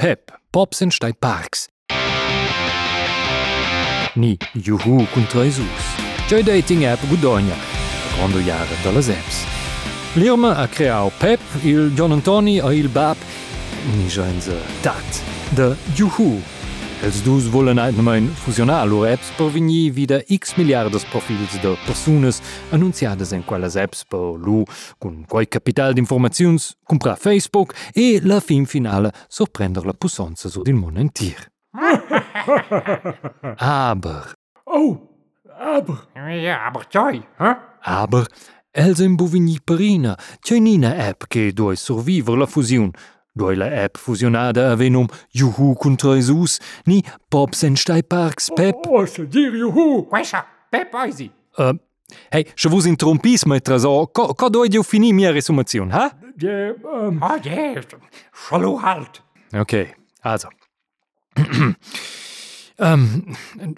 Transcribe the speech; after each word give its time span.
Pep, 0.00 0.32
Pops 0.50 0.80
en 0.80 0.88
stai 0.88 1.12
parks. 1.12 1.68
Ni 4.14 4.38
Juhu 4.54 5.06
contra 5.12 5.42
Jesus. 5.42 5.66
C'è 6.26 6.42
dating 6.42 6.84
app 6.84 7.06
Gudogna, 7.06 7.54
quando 8.16 8.38
jahre 8.38 8.76
dalla 8.82 9.00
apps. 9.00 9.44
L'Irma 10.14 10.56
ha 10.56 10.66
creato 10.68 11.12
Pep, 11.18 11.40
il 11.64 11.92
John 11.92 12.12
Antoni 12.12 12.60
e 12.60 12.76
il 12.76 12.88
Bab, 12.88 13.16
ni 13.94 14.06
genza 14.06 14.54
dat, 14.80 15.22
de 15.50 15.76
Juhu. 15.92 16.40
Els 17.00 17.22
dus 17.24 17.46
volen 17.48 17.78
einmal 17.80 18.26
fusionar 18.44 18.84
lor 18.88 19.06
apps 19.08 19.30
per 19.38 19.48
venir 19.54 19.94
wieder 19.96 20.20
x 20.28 20.52
miliardes 20.58 21.06
profils 21.08 21.54
de 21.62 21.72
persones 21.86 22.42
annunciadas 22.76 23.32
en 23.32 23.40
quelles 23.46 23.76
apps 23.80 24.04
per 24.04 24.36
lu 24.36 24.64
con 25.00 25.22
quai 25.28 25.46
capital 25.48 25.94
d'informazions 25.96 26.74
comprar 26.84 27.16
Facebook 27.16 27.72
e 27.94 28.20
la 28.22 28.40
fin 28.40 28.66
finale 28.66 29.12
sorprender 29.28 29.86
la 29.88 29.94
pussonza 29.96 30.50
sur 30.50 30.68
il 30.68 30.76
món 30.76 30.98
entier. 30.98 31.48
aber, 33.56 34.34
Oh, 34.66 34.98
aber, 35.58 36.06
Ja, 36.14 36.66
aber 36.66 36.84
tjoi, 36.88 37.22
hè? 37.38 37.54
aber, 37.82 38.26
els 38.72 39.00
en 39.00 39.16
buvigni 39.16 39.58
perina, 39.64 40.18
c'è 40.40 40.58
nina 40.58 40.92
app 41.08 41.24
che 41.28 41.52
doi 41.52 41.76
survivere 41.76 42.36
la 42.38 42.46
fusion. 42.46 42.92
Doi 43.40 43.56
la 43.56 43.70
app 43.84 43.96
fusionada 43.96 44.70
avenum 44.70 45.06
Juhu 45.32 45.74
contra 45.74 46.14
Jesus, 46.14 46.58
ni 46.86 47.02
Pops 47.30 47.62
en 47.64 47.76
stai 47.76 48.02
parks 48.02 48.50
Pep. 48.54 48.76
oh, 48.86 49.06
se 49.06 49.22
dir 49.22 49.54
juhu. 49.56 50.02
Questa, 50.10 50.44
Pep 50.70 50.92
Oisi. 50.94 51.30
Uh, 51.58 51.72
hey, 52.30 52.44
je 52.54 52.68
vous 52.68 52.86
interrompis, 52.86 53.46
maître 53.46 53.78
Zo. 53.78 54.06
Quand, 54.08 54.34
quand 54.34 54.50
dois 54.50 54.68
je 54.70 54.82
finir 54.82 55.14
mia 55.14 55.32
resummation, 55.32 55.88
ha? 55.90 56.10
Je, 56.36 56.74
ähm, 56.84 57.20
Oh, 57.22 57.36
ja, 57.42 57.80
Schalo 58.34 58.82
halt. 58.82 59.22
Okay, 59.54 59.94
also. 60.22 60.48
um, 62.78 63.24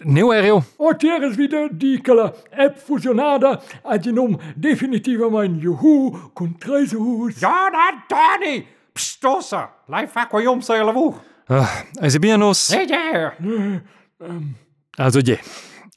neu 0.05 0.31
aereo. 0.33 0.65
oh, 0.79 0.93
tieres 0.93 1.39
wieder 1.39 1.69
dicala 1.71 2.33
app 2.51 2.79
fusionada 2.79 3.61
agenum 3.85 4.39
definitivamente 4.57 5.61
juhu 5.63 6.33
con 6.35 6.59
tres 6.59 6.93
hus. 6.95 7.41
Ja, 7.41 7.71
na, 7.71 8.03
Tony. 8.09 8.67
Pstosa. 8.93 9.71
Life 9.89 10.19
aquarium 10.19 10.61
sei 10.61 10.83
la 10.85 10.93
vu. 10.93 11.15
Uh, 11.49 11.67
also 12.01 12.19
bien 12.19 12.43
os. 12.43 12.69
Ja, 12.69 12.83
ja. 12.83 13.33
Also 14.97 15.21
je. 15.21 15.39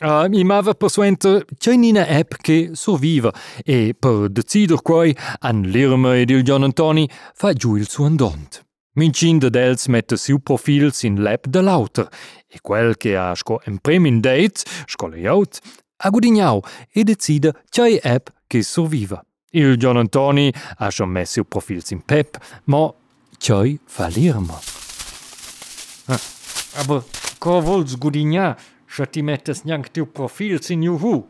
Uh, 0.02 0.28
mi 0.28 0.44
mava 0.44 0.74
persuenter 0.74 1.46
c'è 1.58 1.76
nina 1.76 2.06
app 2.06 2.34
che 2.42 2.72
surviva 2.74 3.34
e 3.64 3.96
per 3.98 4.30
decider 4.30 4.82
quai 4.82 5.16
an 5.40 5.62
l'irma 5.62 6.18
ed 6.18 6.32
il 6.32 6.44
John 6.44 6.64
Antoni 6.64 7.10
fa 7.34 7.54
giù 7.54 7.76
il 7.76 7.88
suo 7.88 8.06
andont. 8.06 8.62
Mincin 8.96 9.40
de 9.40 9.50
dels 9.50 9.88
mette 9.88 10.18
siu 10.18 10.40
profil 10.40 10.92
sin 10.92 11.22
l'app 11.22 11.48
de 11.48 11.62
l'auter 11.62 12.10
e 12.48 12.60
quel 12.62 12.98
che 12.98 13.16
ha 13.16 13.34
sco 13.36 13.62
emprem 13.64 14.06
in 14.06 14.20
dates, 14.20 14.64
sco 14.86 15.08
layout, 15.08 15.60
ha 16.04 16.10
gudignau 16.10 16.62
e 16.92 17.04
decide 17.04 17.54
c'è 17.70 18.00
app 18.04 18.28
che 18.48 18.64
surviva. 18.64 19.24
Il 19.58 19.78
John 19.78 19.96
Antoni 19.96 20.54
ha 20.80 21.06
messo 21.06 21.40
il 21.40 21.46
profilo 21.46 21.80
sin 21.82 22.04
Pep, 22.04 22.38
ma 22.66 22.94
cioi 23.38 23.80
fallirmo. 23.86 24.60
Ah, 26.08 26.20
aber 26.80 27.02
co 27.40 27.62
vols 27.62 27.98
gudigna, 27.98 28.58
se 28.86 29.06
ti 29.10 29.22
mettes 29.22 29.64
nianc 29.64 29.94
tiu 29.94 30.08
profil 30.12 30.62
sin 30.62 30.82
juhu? 30.84 31.24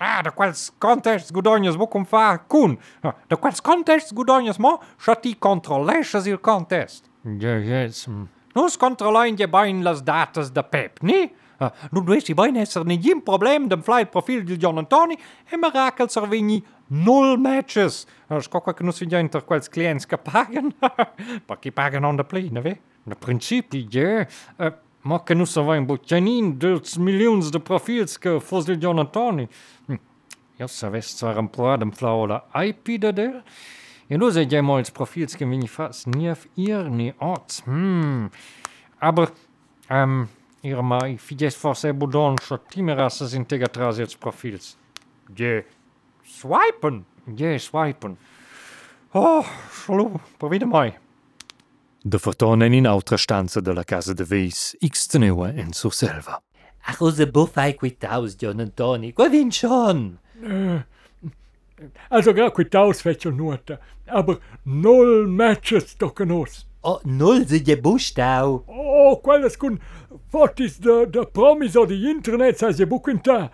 Ah, 0.00 0.20
da 0.20 0.32
quals 0.32 0.72
contests 0.78 1.30
gudognas 1.30 1.76
mo 1.76 1.86
cum 1.86 2.04
fa 2.04 2.42
cun? 2.48 2.76
Ah, 3.02 3.14
da 3.28 3.36
quals 3.36 3.62
contests 3.62 4.12
gudognas 4.12 4.58
mo, 4.58 4.80
scha 4.98 5.14
ti 5.14 5.36
controllesces 5.38 6.26
il 6.26 6.40
contest? 6.40 7.06
Ja, 7.22 7.54
yes. 7.54 8.08
Mm. 8.08 8.26
Nus 8.54 8.76
controlloin 8.76 9.36
je 9.38 9.46
bain 9.46 9.84
las 9.84 10.02
datas 10.02 10.50
da 10.50 10.64
Pep, 10.64 10.98
ni? 11.02 11.30
Ah, 11.60 11.70
nu 11.92 12.00
duessi 12.02 12.34
bain 12.34 12.56
esser 12.56 12.82
negin 12.84 13.20
problem 13.22 13.68
dem 13.68 13.82
flight 13.82 14.10
profil 14.10 14.42
di 14.42 14.56
John 14.56 14.78
Antoni 14.78 15.14
e 15.46 15.56
mirakel 15.56 16.08
servigni 16.08 16.64
null 16.90 17.38
matches. 17.38 18.06
Ah, 18.28 18.40
Scocca 18.40 18.74
che 18.74 18.84
nus 18.84 18.98
vigna 18.98 19.18
inter 19.18 19.44
quels 19.44 19.68
clients 19.68 20.06
che 20.06 20.18
pagan. 20.18 20.74
Pa 21.46 21.56
chi 21.56 21.70
pagan 21.78 22.04
on 22.04 22.16
de 22.16 22.24
plina, 22.24 22.60
ve? 22.60 22.78
Na 23.04 23.14
principi, 23.14 23.86
ja. 23.88 24.26
Uh, 24.56 24.72
ma 25.02 25.22
che 25.22 25.34
nus 25.34 25.56
avain 25.56 25.86
butjanin 25.86 26.58
dels 26.58 26.96
milions 26.96 27.50
de 27.50 27.60
profils 27.60 28.18
che 28.18 28.38
fos 28.40 28.68
il 28.68 28.78
John 28.78 28.98
Antoni. 28.98 29.48
Hm. 29.86 29.98
Ja, 30.58 30.68
savess 30.68 31.16
zwar 31.16 31.38
ein 31.38 31.48
paar 31.48 31.78
dem 31.78 31.92
Flau 31.92 32.24
oder 32.24 32.44
IP 32.54 33.00
da 33.00 33.12
der. 33.12 33.42
Ja, 34.10 34.18
nu 34.18 34.30
seid 34.30 34.52
ja 34.52 34.60
mal 34.60 34.78
als 34.78 34.90
Profils 34.90 35.36
que 35.36 35.46
vini 35.46 35.68
fast 35.68 36.08
nie 36.08 36.30
auf 36.30 36.48
ihr, 36.56 36.90
nie 36.90 37.14
Orts. 37.18 37.62
Hm. 37.64 38.30
Aber, 38.98 39.30
ähm, 39.88 40.28
ihr 40.62 40.82
mai, 40.82 41.16
fides 41.16 41.54
forse 41.54 41.94
budon, 41.94 42.36
scho 42.38 42.56
timerasses 42.56 43.34
integratras 43.34 44.00
als 44.00 44.16
Profils. 44.16 44.76
Je. 45.36 45.64
Swipen. 46.30 47.04
Yeah, 47.36 47.58
swipen. 47.58 48.16
Oh, 49.12 49.44
solo, 49.70 50.20
provide 50.38 50.64
mai. 50.64 50.96
Da 52.02 52.18
fortuna 52.18 52.64
in 52.66 52.86
altra 52.86 53.16
stanza 53.16 53.60
della 53.60 53.84
casa 53.84 54.14
de 54.14 54.22
di 54.22 54.28
Veis, 54.28 54.76
Ixtenua 54.78 55.50
in 55.52 55.72
Surselva. 55.72 56.40
A 56.86 56.96
cosa 56.96 57.26
buffai 57.26 57.74
qui 57.74 57.96
taus, 57.96 58.36
Gian 58.36 58.60
Antoni? 58.60 59.12
Qua 59.12 59.28
vincion! 59.28 60.18
Uh, 60.40 60.46
eh, 60.46 60.86
also, 62.08 62.32
gra 62.32 62.50
qui 62.50 62.68
taus 62.68 63.00
feccio 63.00 63.30
nuota, 63.30 63.78
aber 64.06 64.40
null 64.62 65.26
matches 65.28 65.96
tocca 65.96 66.24
nos. 66.24 66.66
Oh, 66.82 67.00
null 67.04 67.46
si 67.46 67.60
je 67.62 67.76
bustau. 67.76 68.64
Oh, 68.66 68.89
quelles 69.24 69.56
con 69.56 69.78
fotis 70.32 70.78
de, 70.78 71.06
de 71.10 71.24
promis 71.26 71.76
o 71.76 71.86
di 71.86 71.98
internet 72.10 72.58
sai 72.58 72.72
je 72.76 72.86
bucunta. 72.86 73.50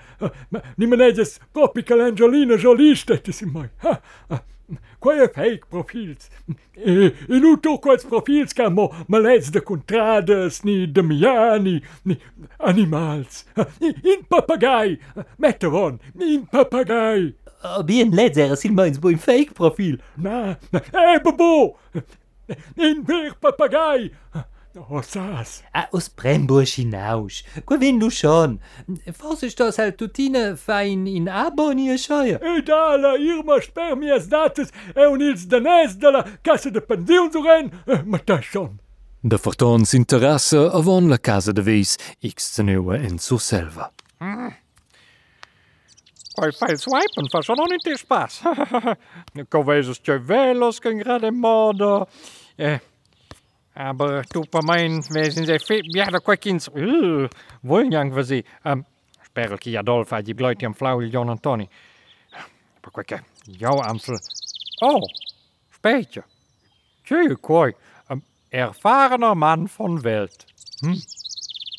Nimenedes 0.76 1.38
propi 1.52 1.82
che 1.82 1.94
l'Angelina 1.94 2.56
Jolie 2.56 2.94
stettis 2.94 3.40
in 3.40 3.50
mai. 3.54 3.68
Ha. 3.84 4.00
Quae 4.98 5.28
fake 5.28 5.68
profils. 5.70 6.28
E, 6.74 7.12
e 7.28 7.38
nu 7.38 7.56
to 7.62 7.76
quels 7.78 8.04
profils 8.04 8.52
ca 8.52 8.68
mo 8.68 8.88
malets 9.08 9.50
de 9.54 9.60
contrades, 9.60 10.64
ni 10.64 10.86
de 10.86 11.02
miani, 11.02 11.80
ni 12.04 12.18
animals. 12.58 13.44
In, 13.80 14.24
papagai. 14.28 14.98
Metteron, 15.38 16.00
in 16.18 16.46
papagai. 16.46 17.34
Oh, 17.62 17.82
bien 17.82 18.10
ledzer, 18.10 18.56
sil 18.58 18.74
meins 18.74 18.98
bo 18.98 19.08
in 19.14 19.22
fake 19.22 19.54
profil. 19.54 19.96
Na, 20.16 20.56
na, 20.72 20.82
eh, 20.92 21.18
babo! 21.22 21.78
In 22.76 23.02
ver 23.06 23.34
papagai! 23.40 24.10
Oh, 24.78 25.00
sas! 25.00 25.62
Ah, 25.72 25.88
os 25.90 26.08
Bremburg 26.08 26.68
hinaus. 26.68 27.42
Qua 27.64 27.80
vin 27.80 27.98
du 27.98 28.10
schon. 28.10 28.60
Fos 29.12 29.42
ist 29.42 29.58
das 29.58 29.78
halt 29.78 29.96
tutine 29.96 30.56
fein 30.56 31.06
in 31.06 31.28
Abonie 31.28 31.96
scheuer. 31.96 32.42
E 32.42 32.60
da 32.60 32.96
la 32.96 33.16
Irma 33.16 33.60
spermies 33.62 34.28
dates 34.28 34.70
e 34.94 35.06
un 35.06 35.20
ils 35.20 35.48
danès 35.48 35.96
de 35.96 36.10
la 36.10 36.24
cassa 36.42 36.70
de 36.70 36.80
pensionsuren, 36.80 37.70
ma 38.04 38.18
ta 38.18 38.42
schon. 38.42 38.78
De 39.22 39.38
fortons 39.38 39.94
interesse 39.94 40.58
avon 40.72 41.08
la 41.08 41.18
casa 41.18 41.52
de 41.52 41.62
Veis, 41.62 41.96
x 42.22 42.52
teneua 42.56 42.98
en 42.98 43.18
sur 43.18 43.40
selva. 43.40 43.90
Poi 46.36 46.52
fai 46.52 46.72
il 46.72 46.78
swipen, 46.78 47.30
fa 47.32 47.40
schon 47.42 47.56
nicht 47.70 47.86
der 47.86 47.96
Spaß. 47.96 48.42
Covesos 49.50 50.02
che 50.02 50.18
velos 50.18 50.80
che 50.80 50.92
gerade 50.92 51.30
modo. 51.30 52.08
Eh, 52.58 52.78
Aber 53.76 54.22
Tupermein, 54.24 55.04
wer 55.10 55.30
sind 55.30 55.44
sie 55.46 55.58
fit? 55.58 55.84
Ja, 55.94 56.06
da 56.06 56.18
kijk 56.18 56.46
uh, 56.74 57.28
Wollen 57.62 57.92
Uh, 57.92 58.10
für 58.14 58.16
was 58.16 58.28
sie. 58.28 58.42
Ähm, 58.64 58.78
um, 58.78 58.86
Sperlki 59.22 59.76
Adolfa, 59.76 60.22
die 60.22 60.32
Leute 60.32 60.64
am 60.64 60.74
Flauel, 60.74 61.12
John 61.12 61.28
Antoni. 61.28 61.68
Aber 62.82 63.04
kijk, 63.04 63.22
jouw 63.46 63.78
Amsel. 63.82 64.18
Oh, 64.80 65.02
Spätje. 65.70 66.24
Tjö, 67.04 67.36
koi. 67.36 67.74
Um, 68.08 68.22
ähm, 68.22 68.22
erfahrener 68.48 69.34
Mann 69.34 69.68
von 69.68 70.02
Welt. 70.02 70.46
Hm. 70.80 70.96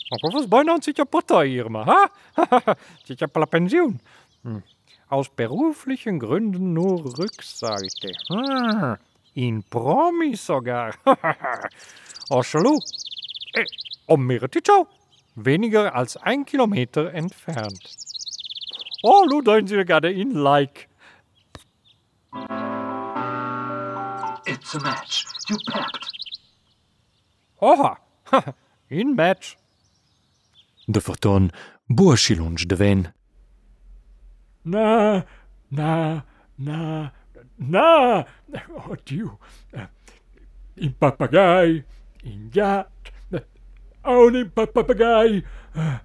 Maar 0.09 0.31
was 0.33 0.47
bijna 0.47 0.73
een 0.73 0.81
zitje 0.81 1.05
partij 1.05 1.47
hier, 1.47 1.71
maar, 1.71 1.85
ha? 1.85 2.11
zitje 3.05 3.27
per 3.27 3.47
Pension. 3.47 3.99
Hm. 4.41 4.59
Aus 5.07 5.29
beruflichen 5.35 6.19
Gründen 6.19 6.73
nur 6.73 7.17
Rückseite. 7.17 8.13
Hm. 8.27 8.97
In 9.37 9.63
Promis 9.69 10.45
sogar. 10.45 10.95
oh, 12.29 12.41
Schalou. 12.41 12.79
Eh, 13.53 13.65
um 14.07 14.25
Mirtichau. 14.25 14.87
Weniger 15.35 15.93
als 15.93 16.17
ein 16.17 16.43
Kilometer 16.43 17.13
entfernt. 17.13 17.95
Oh, 19.03 19.25
nu 19.29 19.41
dein 19.43 19.67
Sie 19.67 19.85
gerade 19.85 20.11
in 20.11 20.31
Like. 20.31 20.89
It's 24.45 24.75
a 24.75 24.79
match. 24.79 25.25
You 25.47 25.57
pepped. 25.67 26.07
Oha, 27.61 27.97
in 28.89 29.15
Match. 29.15 29.55
De 30.87 31.01
forton 31.01 31.51
burschilunge 31.87 32.65
de 32.65 32.75
ven. 32.75 33.13
Na, 34.63 35.23
na, 35.69 36.23
na, 36.55 37.11
na, 37.57 38.25
oh, 38.69 38.89
oddio, 38.92 39.38
eh, 39.74 39.88
in 40.75 40.94
papagai, 40.94 41.83
in 42.24 42.50
yacht, 42.54 43.12
only 44.04 44.39
eh, 44.39 44.44
in 44.44 44.51
pappagai, 44.51 45.44
eh, 45.74 46.00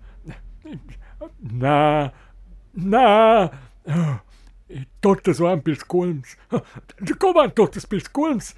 na, 1.39 2.11
na, 2.73 3.51
totes 5.01 5.39
waren 5.39 5.63
pilskulms, 5.63 6.37
kom 7.19 7.39
aan 7.39 7.53
totes 7.53 7.87
pilskulms, 7.87 8.55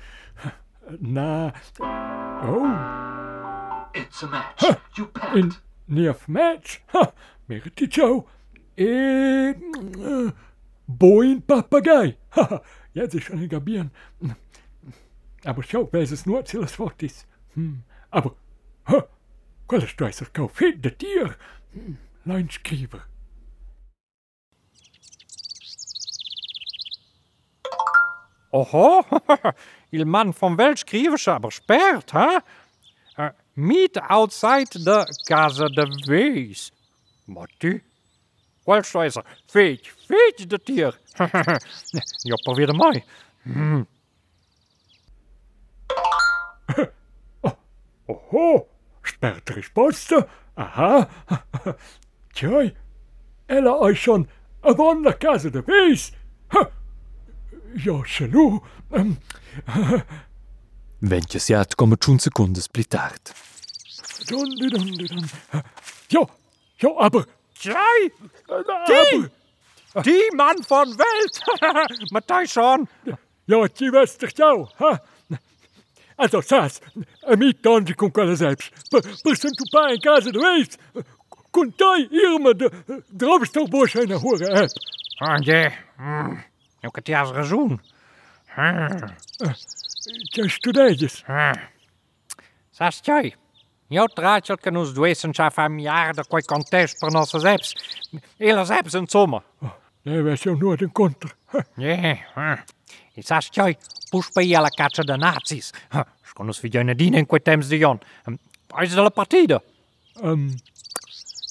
na, 1.01 1.53
oh. 1.81 3.03
It's 3.95 4.23
a 4.23 4.27
match, 4.27 4.59
huh. 4.59 4.77
you 4.97 5.07
packed. 5.07 5.37
In, 5.37 5.53
near 5.87 6.17
match, 6.27 6.83
huh. 6.89 7.13
Meriticho, 7.49 8.27
e... 8.77 9.55
Uh, 9.55 10.31
Boin 10.87 11.43
Papagei. 11.43 12.17
Ha, 12.37 12.63
jetzt 12.95 13.15
ist 13.15 13.25
schon 13.25 13.39
ein 13.39 13.49
Gabieren. 13.49 13.93
Aber 15.45 15.63
schau, 15.63 15.89
wer 15.93 16.03
es 16.03 16.27
nur 16.27 16.45
zu 16.45 16.61
das 16.61 16.77
Wort 16.81 17.01
ist. 17.01 17.29
Hm, 17.55 17.85
aber, 18.11 18.35
ha, 18.87 19.07
quella 19.69 19.87
streiser 19.87 20.27
kau 20.33 20.49
fit 20.49 20.85
de 20.85 20.91
Tier. 20.91 21.37
Hm, 21.73 21.97
Leinschkieber. 22.25 23.03
Oho, 28.51 29.05
il 29.91 30.05
man 30.05 30.33
vom 30.33 30.57
Weltschrievers 30.57 31.29
aber 31.29 31.51
sperrt, 31.51 32.15
ha? 32.15 32.43
Uh, 33.17 33.31
meet 33.55 33.99
outside 34.11 34.71
the 34.73 35.05
casa 35.27 35.69
de 35.69 35.87
Wees. 36.07 36.73
Matti? 37.27 37.83
Weltschreiser, 38.65 39.25
feet, 39.47 39.93
feet 40.07 40.51
de 40.51 40.59
tier. 40.59 40.99
ja, 42.23 42.35
probeer 42.43 42.67
het 42.67 42.77
mooi. 42.77 43.05
Oho, 48.07 48.67
sperrt 49.03 49.51
Risposta. 49.51 50.27
Aha. 50.55 51.09
Tjoi, 52.35 52.75
ella 53.47 53.81
euch 53.81 54.03
schon 54.03 54.29
a 54.63 54.73
der 54.73 55.19
Casa 55.19 55.51
de 55.51 55.63
Wies. 55.67 56.13
Ha, 56.53 56.71
Ja, 57.85 58.03
chalou. 58.05 58.63
Ähm, 58.93 59.17
Ventje 61.01 61.41
siat 61.41 61.75
come 61.75 61.97
tschun 61.97 62.19
secundes 62.19 62.69
pli 62.69 62.85
tard. 62.85 63.35
dun, 64.29 64.49
dun, 64.57 64.71
dun, 64.71 65.07
dun. 65.07 65.29
Ja, 66.09 66.27
ja, 66.79 66.91
aber, 66.99 67.27
Jij? 67.61 68.13
Die? 68.85 69.31
Die 70.03 70.35
man 70.35 70.65
van 70.67 70.97
Welt? 70.97 71.43
Matthijsson? 72.13 72.89
Ja, 73.45 73.69
die 73.75 73.91
wist 73.91 74.19
toch 74.19 74.31
jou? 74.35 74.69
Huh? 74.77 74.97
Also, 76.17 76.41
Sas, 76.41 76.81
en 77.21 77.61
tange 77.61 77.95
com 77.95 78.11
cara 78.11 78.37
zeps. 78.37 78.71
Person 79.23 79.51
tu 79.51 79.65
pai 79.71 79.95
em 79.95 80.01
casa 80.01 80.31
do 80.31 80.41
hier 80.55 80.69
Contai, 81.51 82.09
de 82.55 82.71
droves 83.11 83.51
tão 83.51 83.67
bocha 83.67 83.99
hebben? 83.99 84.21
na 84.21 84.37
ja. 84.47 84.65
é. 84.65 84.69
Onde? 85.21 85.73
Eu 86.83 86.91
als 86.93 87.03
te 87.05 87.15
as 87.15 87.31
razão. 87.31 87.81
Que? 90.33 90.45
Sas, 92.73 93.01
jij. 93.03 93.35
Nie 93.91 94.03
odtracił 94.03 94.57
que 94.57 94.71
nos 94.71 94.93
doesem 94.93 95.33
a 95.39 95.51
familiar 95.51 96.15
da 96.15 96.25
quei 96.25 96.43
contexto 96.43 97.01
para 97.01 97.13
nossas 97.13 97.45
apps. 97.45 97.75
Elas 98.39 98.71
apps 98.71 98.95
en 98.95 99.07
soma. 99.09 99.43
Nee, 100.05 100.23
wij 100.23 100.37
zijn 100.37 100.59
nooit 100.59 100.83
een 100.83 100.93
contra. 100.93 101.31
Nee, 101.75 102.25
i 103.15 103.23
saš 103.23 103.51
tjoj, 103.51 103.77
je 104.35 104.47
i 104.47 104.55
ala 104.55 104.69
de 104.69 105.17
nazis. 105.17 105.73
nacis. 105.73 105.73
Ško 106.23 106.45
nos 106.45 106.61
vidjoj 106.61 106.95
in 106.99 107.27
quei 107.27 107.41
temps 107.41 107.69
de 107.69 107.79
jon. 107.79 108.01
Pais 108.67 108.95
de 108.95 109.01
la 109.01 109.11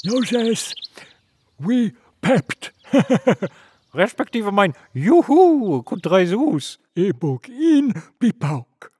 nou 0.03 0.25
zes, 0.25 0.73
we 1.55 1.93
pept. 2.19 2.71
Respectievelijk 3.91 4.55
mijn 4.55 4.75
juhu, 4.91 5.81
goed 5.85 6.05
reis 6.05 6.31
hoes. 6.31 6.79
E 6.93 7.13
boek 7.13 7.47
in, 7.47 7.93
pipauk. 8.17 8.91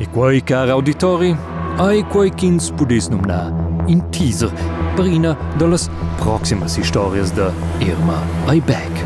E 0.00 0.08
quei, 0.08 0.40
cari 0.40 0.70
auditori, 0.70 1.36
ai 1.76 2.02
quei 2.08 2.30
kins 2.30 2.70
pudis 2.72 3.10
nomnar 3.12 3.52
in 3.86 4.00
teaser 4.08 4.50
per 4.96 5.04
una 5.04 5.36
delle 5.58 5.76
prossime 6.16 6.66
storie 6.66 7.22
di 7.22 7.84
Irma 7.84 8.16
Aybeck. 8.46 9.04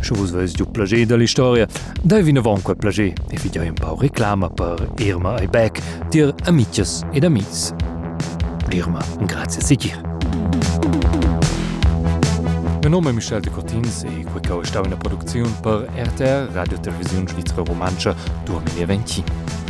Se 0.00 0.14
vos 0.14 0.32
veis 0.32 0.54
du 0.56 0.64
plagé 0.64 1.04
de 1.04 1.16
l'istoria, 1.16 1.68
dai 2.00 2.22
vin 2.22 2.38
avon 2.38 2.62
quel 2.62 2.76
plagé 2.76 3.12
e 3.28 3.36
vi 3.36 3.58
un 3.58 3.74
pau 3.74 3.94
reclama 4.00 4.48
per 4.48 4.88
Irma 4.98 5.36
Aybeck, 5.36 5.82
dir 6.08 6.32
amicias 6.46 7.02
ed 7.12 7.24
amis. 7.24 7.74
L'Irma, 8.70 9.04
grazie 9.26 9.60
sicir. 9.60 10.00
Genome 12.82 13.12
Michel 13.12 13.40
de 13.40 13.48
Cortins 13.48 14.02
e 14.02 14.24
Quecao 14.24 14.64
stauner 14.64 14.96
Produktionioun 14.96 15.54
per 15.62 15.88
RTR 15.96 16.52
Radiotelevisionun 16.52 17.28
Schweizer 17.28 17.64
Romanscher 17.64 18.16
Domini 18.44 18.84
Ventin. 18.84 19.61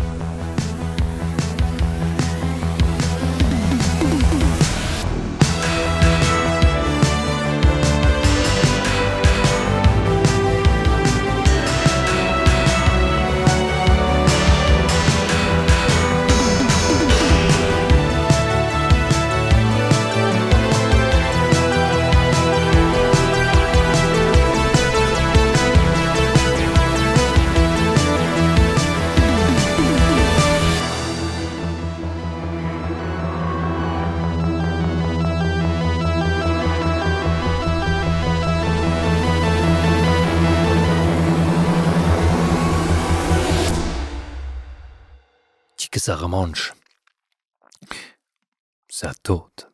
se 46.02 46.11
remanche. 46.11 46.73
Ça 48.88 49.12
toute. 49.23 49.72